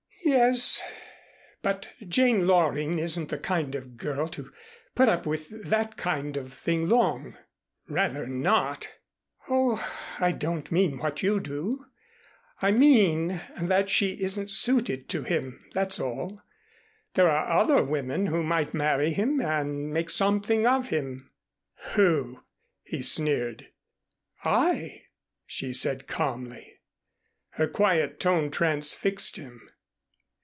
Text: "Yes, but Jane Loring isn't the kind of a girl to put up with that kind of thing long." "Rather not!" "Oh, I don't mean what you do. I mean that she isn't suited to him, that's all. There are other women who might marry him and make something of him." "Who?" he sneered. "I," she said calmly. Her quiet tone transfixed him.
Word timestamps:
"Yes, 0.23 0.81
but 1.61 1.89
Jane 2.07 2.47
Loring 2.47 2.99
isn't 2.99 3.27
the 3.27 3.37
kind 3.37 3.75
of 3.75 3.83
a 3.85 3.89
girl 3.89 4.29
to 4.29 4.49
put 4.95 5.09
up 5.09 5.25
with 5.25 5.65
that 5.69 5.97
kind 5.97 6.37
of 6.37 6.53
thing 6.53 6.87
long." 6.87 7.37
"Rather 7.89 8.25
not!" 8.25 8.87
"Oh, 9.49 9.83
I 10.19 10.31
don't 10.31 10.71
mean 10.71 10.99
what 10.99 11.21
you 11.21 11.41
do. 11.41 11.85
I 12.61 12.71
mean 12.71 13.41
that 13.61 13.89
she 13.89 14.13
isn't 14.21 14.49
suited 14.49 15.09
to 15.09 15.23
him, 15.23 15.65
that's 15.73 15.99
all. 15.99 16.41
There 17.15 17.27
are 17.27 17.47
other 17.59 17.83
women 17.83 18.27
who 18.27 18.41
might 18.41 18.73
marry 18.73 19.11
him 19.11 19.41
and 19.41 19.91
make 19.91 20.09
something 20.09 20.65
of 20.65 20.89
him." 20.89 21.29
"Who?" 21.95 22.45
he 22.83 23.01
sneered. 23.01 23.67
"I," 24.45 25.01
she 25.45 25.73
said 25.73 26.07
calmly. 26.07 26.79
Her 27.51 27.67
quiet 27.67 28.17
tone 28.17 28.49
transfixed 28.49 29.35
him. 29.35 29.67